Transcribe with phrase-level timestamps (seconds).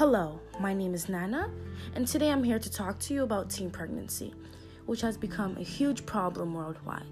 [0.00, 1.50] Hello, my name is Nana,
[1.94, 4.32] and today I'm here to talk to you about teen pregnancy,
[4.86, 7.04] which has become a huge problem worldwide.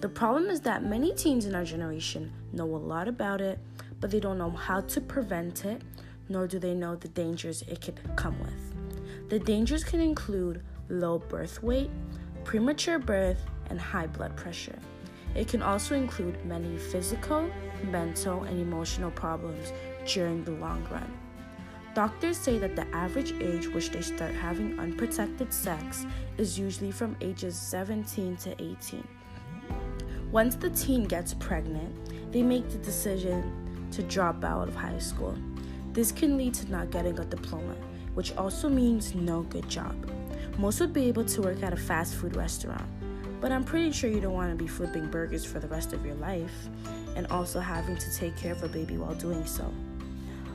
[0.00, 3.58] The problem is that many teens in our generation know a lot about it,
[3.98, 5.82] but they don't know how to prevent it,
[6.28, 9.28] nor do they know the dangers it could come with.
[9.28, 11.90] The dangers can include low birth weight,
[12.44, 14.78] premature birth, and high blood pressure.
[15.34, 17.50] It can also include many physical,
[17.90, 19.72] mental, and emotional problems
[20.06, 21.12] during the long run.
[21.94, 26.06] Doctors say that the average age which they start having unprotected sex
[26.38, 29.06] is usually from ages 17 to 18.
[30.30, 31.94] Once the teen gets pregnant,
[32.32, 35.36] they make the decision to drop out of high school.
[35.92, 37.76] This can lead to not getting a diploma,
[38.14, 39.94] which also means no good job.
[40.56, 42.88] Most would be able to work at a fast food restaurant,
[43.42, 46.06] but I'm pretty sure you don't want to be flipping burgers for the rest of
[46.06, 46.70] your life
[47.16, 49.70] and also having to take care of a baby while doing so.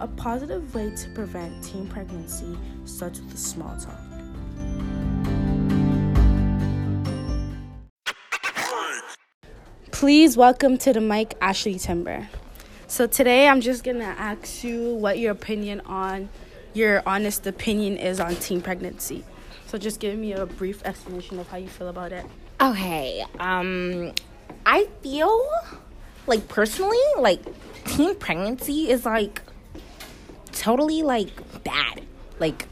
[0.00, 2.56] A positive way to prevent teen pregnancy
[2.86, 4.00] starts with small talk.
[9.90, 12.30] Please welcome to the mic Ashley Timber.
[12.86, 16.30] So today I'm just gonna ask you what your opinion on
[16.72, 19.22] your honest opinion is on teen pregnancy.
[19.66, 22.24] So just give me a brief explanation of how you feel about it.
[22.58, 23.22] Okay.
[23.38, 24.12] Um
[24.64, 25.46] I feel
[26.26, 27.42] like personally like
[27.84, 29.42] teen pregnancy is like
[30.60, 31.30] totally like
[31.64, 32.02] bad.
[32.38, 32.66] Like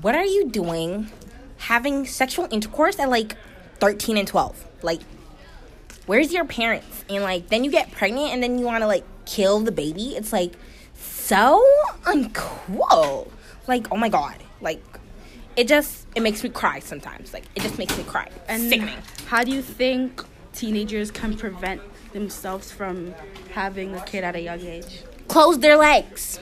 [0.00, 1.10] what are you doing
[1.58, 3.36] having sexual intercourse at like
[3.78, 4.66] 13 and 12?
[4.82, 5.02] Like
[6.06, 7.04] where's your parents?
[7.10, 10.16] And like then you get pregnant and then you want to like kill the baby.
[10.16, 10.54] It's like
[10.94, 11.62] so
[12.04, 13.28] uncool.
[13.68, 14.42] Like oh my god.
[14.62, 14.82] Like
[15.56, 17.34] it just it makes me cry sometimes.
[17.34, 18.30] Like it just makes me cry.
[18.48, 18.98] And Sickening.
[19.26, 21.82] how do you think teenagers can prevent
[22.14, 23.14] themselves from
[23.52, 25.02] having a kid at a young age?
[25.32, 26.38] Close their legs.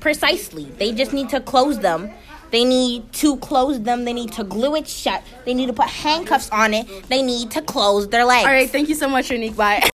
[0.00, 0.64] Precisely.
[0.64, 2.10] They just need to close them.
[2.50, 4.04] They need to close them.
[4.04, 5.22] They need to glue it shut.
[5.44, 6.88] They need to put handcuffs on it.
[7.08, 8.46] They need to close their legs.
[8.48, 9.54] All right, thank you so much, Unique.
[9.54, 9.88] Bye.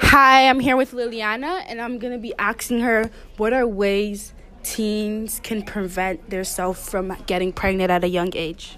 [0.00, 5.40] Hi, I'm here with Liliana, and I'm gonna be asking her what are ways teens
[5.42, 8.76] can prevent themselves from getting pregnant at a young age.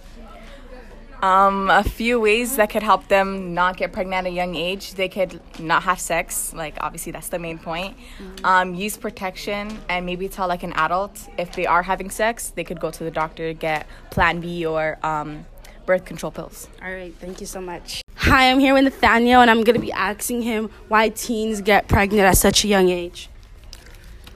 [1.23, 4.95] Um, a few ways that could help them not get pregnant at a young age.
[4.95, 7.97] They could not have sex, like obviously that's the main point.
[8.43, 12.65] Um, use protection and maybe tell like an adult if they are having sex, they
[12.65, 15.45] could go to the doctor to get Plan B or um,
[15.85, 16.69] birth control pills.
[16.83, 18.03] All right, thank you so much.
[18.17, 22.23] Hi, I'm here with Nathaniel, and I'm gonna be asking him why teens get pregnant
[22.23, 23.29] at such a young age.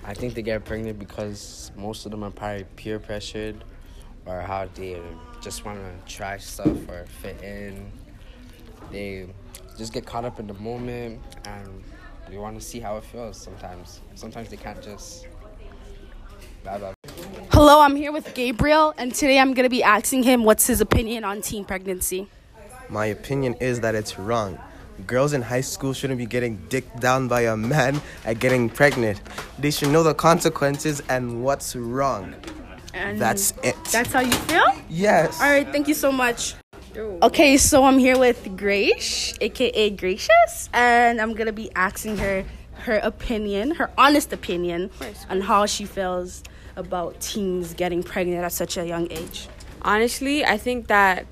[0.05, 3.65] I think they get pregnant because most of them are probably peer pressured
[4.27, 5.01] or how they
[5.41, 7.91] just want to try stuff or fit in.
[8.91, 9.27] They
[9.77, 11.83] just get caught up in the moment and
[12.29, 14.01] they want to see how it feels sometimes.
[14.15, 15.27] Sometimes they can't just.
[16.63, 16.95] Blah, blah.
[17.51, 21.23] Hello, I'm here with Gabriel, and today I'm gonna be asking him what's his opinion
[21.23, 22.29] on teen pregnancy.
[22.89, 24.59] My opinion is that it's wrong.
[25.07, 29.21] Girls in high school shouldn't be getting dicked down by a man at getting pregnant.
[29.59, 32.35] They should know the consequences and what's wrong.
[32.95, 33.75] And That's it.
[33.91, 34.65] That's how you feel?
[34.89, 35.41] Yes.
[35.41, 36.55] All right, thank you so much.
[36.97, 42.45] Okay, so I'm here with Grace, aka Gracious, and I'm gonna be asking her
[42.87, 44.91] her opinion, her honest opinion,
[45.29, 46.45] on how she feels
[46.77, 49.49] about teens getting pregnant at such a young age.
[49.83, 51.27] honestly i think that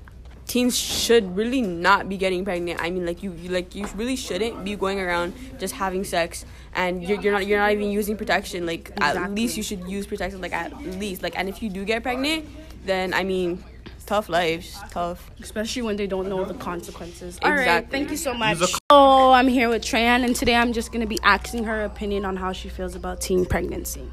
[0.47, 4.15] teens should really not be getting pregnant i mean like you, you like you really
[4.15, 6.45] shouldn't be going around just having sex
[6.75, 10.05] and you're, you're not you're not even using protection like at least you should use
[10.05, 12.45] protection like at least like and if you do get pregnant
[12.85, 13.63] then i mean
[14.05, 17.39] tough lives tough Especially when they don't know the consequences.
[17.41, 17.97] All right, Exactly.
[17.99, 18.57] thank you so much.
[18.91, 22.35] So I'm here with Treyan, and today I'm just gonna be asking her opinion on
[22.35, 24.11] how she feels about teen pregnancy.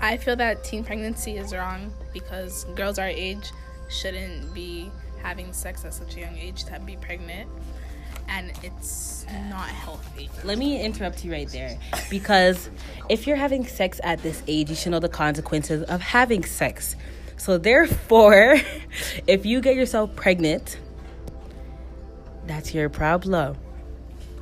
[0.00, 3.50] I feel that teen pregnancy is wrong because girls our age
[3.88, 4.90] shouldn't be
[5.24, 7.48] having sex at such a young age to be pregnant,
[8.28, 10.28] and it's not healthy.
[10.44, 11.78] Let me interrupt you right there
[12.10, 12.68] because
[13.08, 16.94] if you're having sex at this age, you should know the consequences of having sex.
[17.38, 18.56] So, therefore,
[19.26, 20.78] if you get yourself pregnant,
[22.46, 23.56] that's your problem.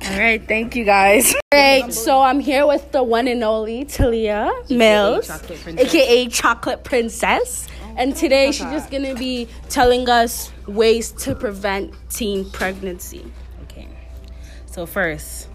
[0.05, 1.33] All right, thank you guys.
[1.53, 5.95] All right, so I'm here with the one and only Talia Mills, Chocolate Princess.
[5.95, 7.67] aka Chocolate Princess.
[7.95, 13.25] And today she's just gonna be telling us ways to prevent teen pregnancy.
[13.63, 13.87] Okay.
[14.65, 15.47] So, first,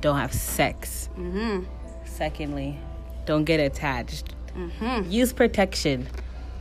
[0.00, 1.08] don't have sex.
[1.16, 1.64] Mm-hmm.
[2.04, 2.78] Secondly,
[3.26, 4.34] don't get attached.
[4.56, 5.10] Mm-hmm.
[5.10, 6.08] Use protection.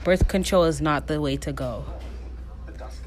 [0.03, 1.85] Birth control is not the way to go.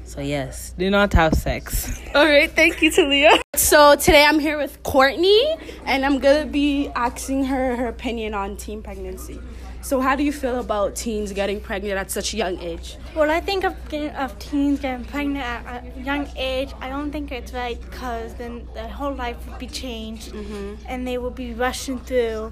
[0.05, 1.99] So yes, do not have sex.
[2.15, 3.41] All right, thank you, Talia.
[3.55, 8.55] So today I'm here with Courtney, and I'm gonna be asking her her opinion on
[8.55, 9.39] teen pregnancy.
[9.85, 12.97] So how do you feel about teens getting pregnant at such a young age?
[13.15, 13.75] Well, I think of,
[14.17, 18.67] of teens getting pregnant at a young age, I don't think it's right because then
[18.73, 20.83] their whole life would be changed mm-hmm.
[20.87, 22.51] and they would be rushing through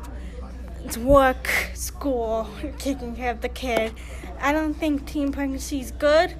[1.00, 2.48] work, school,
[2.78, 3.94] taking care of the kid.
[4.40, 6.36] I don't think teen pregnancy is good,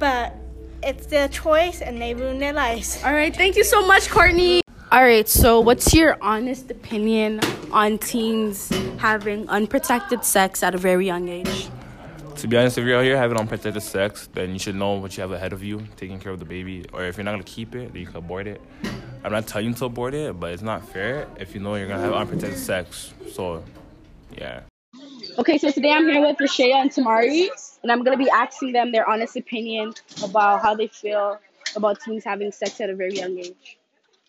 [0.00, 0.34] but
[0.82, 3.00] it's their choice and they ruin their lives.
[3.04, 4.62] All right, thank you so much, Courtney.
[4.90, 7.38] All right, so what's your honest opinion
[7.74, 8.68] on teens
[8.98, 11.68] having unprotected sex at a very young age?
[12.36, 15.16] To be honest, if you're out here having unprotected sex, then you should know what
[15.16, 16.84] you have ahead of you, taking care of the baby.
[16.92, 18.60] Or if you're not gonna keep it, then you can abort it.
[19.24, 21.88] I'm not telling you to abort it, but it's not fair if you know you're
[21.88, 23.12] gonna have unprotected sex.
[23.32, 23.64] So,
[24.38, 24.60] yeah.
[25.38, 27.48] Okay, so today I'm here with Rashaya and Tamari,
[27.82, 31.38] and I'm gonna be asking them their honest opinion about how they feel
[31.74, 33.78] about teens having sex at a very young age.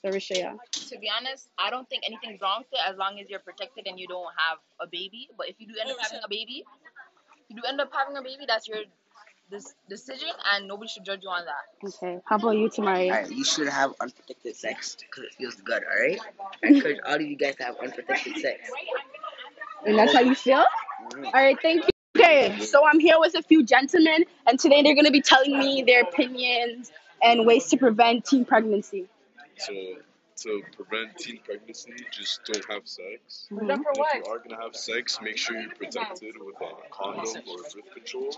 [0.06, 0.56] So Rashaya.
[0.90, 3.88] to be honest, I don't think anything's wrong with it as long as you're protected
[3.88, 5.30] and you don't have a baby.
[5.36, 6.64] But if you do end up having a baby,
[7.50, 8.78] you do end up having a baby, that's your
[9.50, 11.88] this decision, and nobody should judge you on that.
[11.88, 13.12] Okay, how about you, Tamari?
[13.12, 16.20] Alright, you should have unprotected sex because it feels good, alright?
[16.64, 18.70] I encourage all of you guys to have unprotected sex.
[19.86, 20.66] And that's how you feel?
[21.14, 21.26] Mm-hmm.
[21.26, 21.90] All right, thank you.
[22.18, 25.58] Okay, so I'm here with a few gentlemen, and today they're going to be telling
[25.58, 26.92] me their opinions
[27.24, 29.08] and ways to prevent teen pregnancy.
[29.58, 29.74] So
[30.44, 33.48] to prevent teen pregnancy, just don't have sex.
[33.52, 33.70] Mhm.
[33.72, 37.58] And if you are gonna have sex, make sure you're protected with a condom or
[37.58, 38.36] birth control.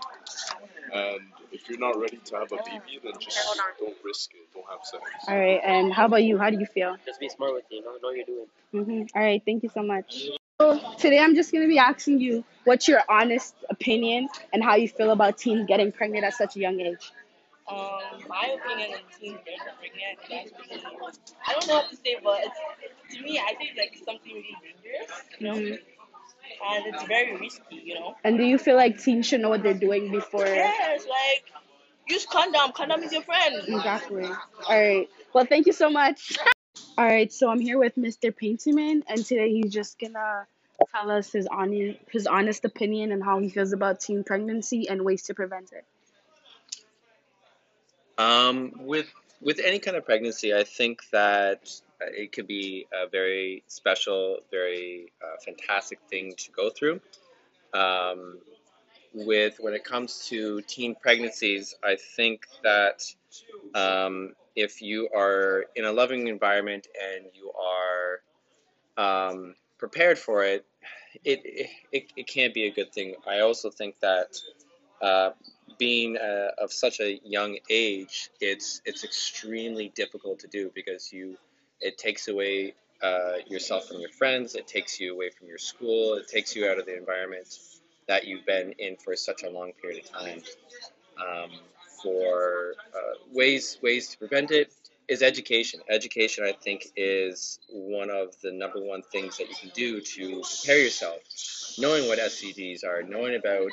[0.92, 1.20] And
[1.52, 3.38] if you're not ready to have a baby, then just
[3.78, 4.52] don't risk it.
[4.54, 5.02] Don't have sex.
[5.28, 6.38] All right, and how about you?
[6.38, 6.96] How do you feel?
[7.04, 8.46] Just be smart with it, you know, know what you're doing.
[8.72, 10.28] hmm All right, thank you so much.
[10.60, 14.74] So today I'm just going to be asking you what's your honest opinion and how
[14.76, 17.12] you feel about teens getting pregnant at such a young age.
[17.70, 22.16] Um, my opinion on teens getting pregnant is actually, I don't know what to say,
[22.22, 25.78] but it's, to me, I think like something really dangerous, you know, Mhm.
[26.70, 28.16] and it's very risky, you know.
[28.24, 30.46] And do you feel like teens should know what they're doing before?
[30.46, 31.44] Yes, like
[32.08, 32.72] use condom.
[32.72, 33.54] Condom is your friend.
[33.68, 34.24] Exactly.
[34.24, 35.08] All right.
[35.34, 36.38] Well, thank you so much.
[36.98, 37.30] All right.
[37.32, 38.32] So I'm here with Mr.
[38.32, 40.46] Painterman, and today he's just gonna
[40.94, 45.04] tell us his honest his honest opinion and how he feels about teen pregnancy and
[45.04, 45.84] ways to prevent it.
[48.18, 49.06] Um, with
[49.40, 51.70] with any kind of pregnancy, I think that
[52.00, 57.00] it could be a very special, very uh, fantastic thing to go through.
[57.72, 58.38] Um,
[59.14, 63.04] with when it comes to teen pregnancies, I think that
[63.74, 70.66] um, if you are in a loving environment and you are um, prepared for it,
[71.24, 73.14] it, it, it, it can be a good thing.
[73.26, 74.36] I also think that
[75.00, 75.30] uh,
[75.78, 81.36] being uh, of such a young age, it's it's extremely difficult to do because you
[81.80, 86.14] it takes away uh, yourself from your friends, it takes you away from your school,
[86.14, 87.58] it takes you out of the environment
[88.08, 90.42] that you've been in for such a long period of time.
[91.18, 91.50] Um,
[92.02, 94.72] for uh, ways ways to prevent it
[95.08, 95.80] is education.
[95.88, 100.42] Education, I think, is one of the number one things that you can do to
[100.42, 101.18] prepare yourself.
[101.78, 103.70] Knowing what STDs are, knowing about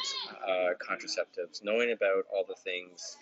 [0.47, 3.17] uh, contraceptives, knowing about all the things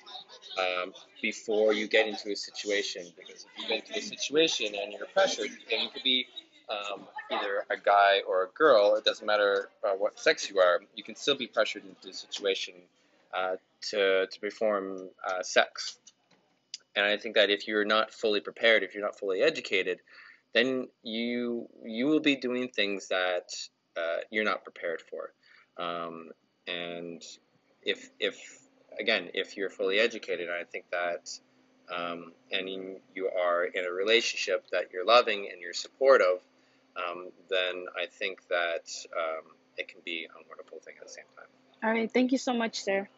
[0.60, 3.04] um, before you get into a situation.
[3.18, 6.28] Because if you get into a situation and you're pressured, and you could be
[6.70, 10.82] um, either a guy or a girl, it doesn't matter uh, what sex you are,
[10.96, 12.76] you can still be pressured into a situation
[13.34, 15.98] uh, to, to perform uh, sex.
[16.96, 20.00] And I think that if you're not fully prepared, if you're not fully educated,
[20.54, 23.50] then you you will be doing things that
[23.98, 25.34] uh, you're not prepared for.
[25.84, 26.30] Um,
[26.68, 27.24] and
[27.82, 28.38] if if
[29.00, 31.30] again, if you're fully educated, I think that
[31.94, 36.40] um, and you are in a relationship that you're loving and you're supportive,
[36.96, 41.26] um, then I think that um, it can be a wonderful thing at the same
[41.36, 41.48] time.
[41.84, 42.10] All right.
[42.10, 43.10] Thank you so much, sir.